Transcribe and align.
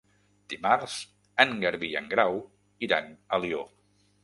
Dimarts 0.53 0.95
en 1.43 1.53
Garbí 1.65 1.91
i 1.93 1.99
en 2.01 2.09
Grau 2.15 2.41
iran 2.89 3.15
a 3.15 3.39
Alió. 3.41 3.65